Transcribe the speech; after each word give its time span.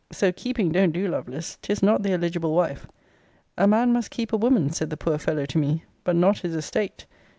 So 0.11 0.31
KEEPING 0.31 0.71
don't 0.71 0.89
do, 0.93 1.07
Lovelace. 1.07 1.59
'Tis 1.61 1.83
not 1.83 2.01
the 2.01 2.09
eligible 2.13 2.55
wife. 2.55 2.87
'A 3.55 3.67
man 3.67 3.93
must 3.93 4.09
keep 4.09 4.33
a 4.33 4.37
woman, 4.37 4.71
said 4.71 4.89
the 4.89 4.97
poor 4.97 5.19
fellow 5.19 5.45
to 5.45 5.59
me, 5.59 5.83
but 6.03 6.15
not 6.15 6.39
his 6.39 6.55
estate! 6.55 7.05